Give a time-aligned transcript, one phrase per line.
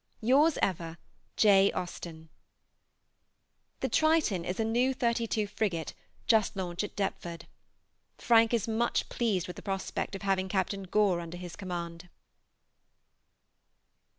[0.21, 0.97] Yours ever,
[1.37, 1.71] J.
[1.73, 2.29] AUSTEN.
[3.81, 5.93] The "Triton" is a new 32 frigate
[6.25, 7.45] just launched at Deptford.
[8.17, 12.09] Frank is much pleased with the prospect of having Captain Gore under his command.